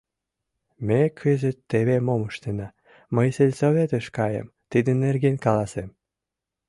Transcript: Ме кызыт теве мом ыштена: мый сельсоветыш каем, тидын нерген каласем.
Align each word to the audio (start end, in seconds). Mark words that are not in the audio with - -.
Ме 0.87 1.01
кызыт 1.19 1.57
теве 1.69 1.97
мом 2.07 2.21
ыштена: 2.31 2.67
мый 3.15 3.27
сельсоветыш 3.35 4.05
каем, 4.17 4.47
тидын 4.71 4.97
нерген 5.05 5.35
каласем. 5.45 5.89